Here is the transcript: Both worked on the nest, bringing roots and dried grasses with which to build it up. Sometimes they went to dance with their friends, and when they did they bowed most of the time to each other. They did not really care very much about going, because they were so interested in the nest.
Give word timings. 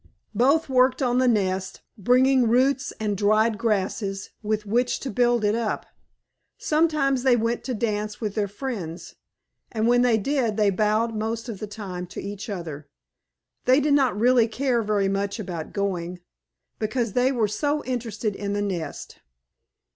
Both 0.33 0.67
worked 0.67 1.03
on 1.03 1.19
the 1.19 1.27
nest, 1.27 1.81
bringing 1.95 2.47
roots 2.49 2.91
and 2.99 3.15
dried 3.15 3.59
grasses 3.59 4.31
with 4.41 4.65
which 4.65 4.99
to 5.01 5.11
build 5.11 5.45
it 5.45 5.53
up. 5.53 5.85
Sometimes 6.57 7.21
they 7.21 7.35
went 7.35 7.63
to 7.65 7.75
dance 7.75 8.19
with 8.19 8.33
their 8.33 8.47
friends, 8.47 9.13
and 9.71 9.87
when 9.87 10.01
they 10.01 10.17
did 10.17 10.57
they 10.57 10.71
bowed 10.71 11.13
most 11.13 11.49
of 11.49 11.59
the 11.59 11.67
time 11.67 12.07
to 12.07 12.19
each 12.19 12.49
other. 12.49 12.89
They 13.65 13.79
did 13.79 13.93
not 13.93 14.19
really 14.19 14.47
care 14.47 14.81
very 14.81 15.07
much 15.07 15.39
about 15.39 15.71
going, 15.71 16.21
because 16.79 17.13
they 17.13 17.31
were 17.31 17.47
so 17.47 17.83
interested 17.83 18.35
in 18.35 18.53
the 18.53 18.61
nest. 18.63 19.19